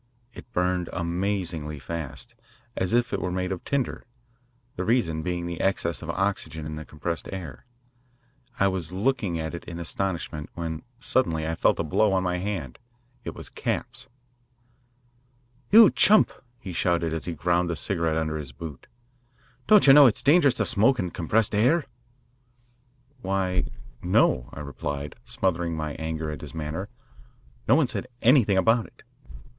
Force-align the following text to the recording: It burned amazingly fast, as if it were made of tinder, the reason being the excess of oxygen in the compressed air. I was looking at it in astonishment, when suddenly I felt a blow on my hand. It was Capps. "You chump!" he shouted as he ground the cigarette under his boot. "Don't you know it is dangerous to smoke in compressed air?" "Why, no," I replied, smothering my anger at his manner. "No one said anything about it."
It 0.33 0.51
burned 0.51 0.89
amazingly 0.93 1.77
fast, 1.77 2.33
as 2.75 2.91
if 2.91 3.13
it 3.13 3.21
were 3.21 3.29
made 3.29 3.51
of 3.51 3.63
tinder, 3.63 4.03
the 4.75 4.83
reason 4.83 5.21
being 5.21 5.45
the 5.45 5.61
excess 5.61 6.01
of 6.01 6.09
oxygen 6.09 6.65
in 6.65 6.75
the 6.75 6.85
compressed 6.85 7.29
air. 7.31 7.65
I 8.59 8.67
was 8.67 8.91
looking 8.91 9.37
at 9.37 9.53
it 9.53 9.63
in 9.65 9.77
astonishment, 9.77 10.49
when 10.55 10.81
suddenly 10.99 11.45
I 11.47 11.53
felt 11.53 11.77
a 11.79 11.83
blow 11.83 12.13
on 12.13 12.23
my 12.23 12.39
hand. 12.39 12.79
It 13.23 13.35
was 13.35 13.47
Capps. 13.47 14.09
"You 15.69 15.91
chump!" 15.91 16.31
he 16.59 16.73
shouted 16.73 17.13
as 17.13 17.25
he 17.25 17.33
ground 17.35 17.69
the 17.69 17.75
cigarette 17.75 18.17
under 18.17 18.37
his 18.39 18.51
boot. 18.51 18.87
"Don't 19.67 19.85
you 19.85 19.93
know 19.93 20.07
it 20.07 20.15
is 20.15 20.23
dangerous 20.23 20.55
to 20.55 20.65
smoke 20.65 20.97
in 20.97 21.11
compressed 21.11 21.53
air?" 21.53 21.85
"Why, 23.21 23.65
no," 24.01 24.49
I 24.51 24.61
replied, 24.61 25.15
smothering 25.25 25.77
my 25.77 25.93
anger 25.99 26.31
at 26.31 26.41
his 26.41 26.55
manner. 26.55 26.89
"No 27.67 27.75
one 27.75 27.85
said 27.87 28.07
anything 28.23 28.57
about 28.57 28.87
it." 28.87 29.03